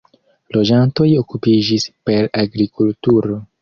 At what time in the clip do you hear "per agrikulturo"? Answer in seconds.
2.09-3.45